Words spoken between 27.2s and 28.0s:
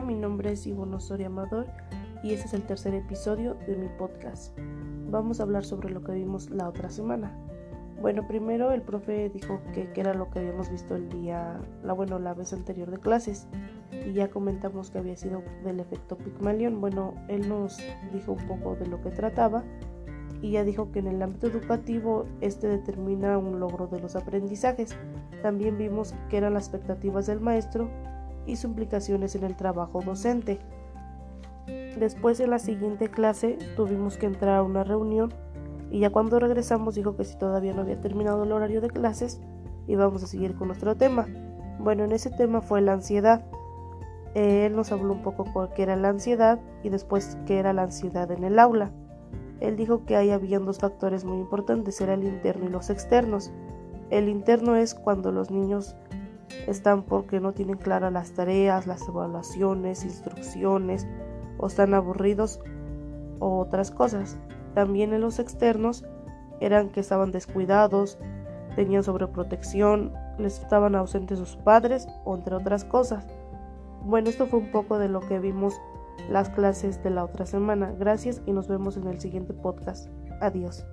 del maestro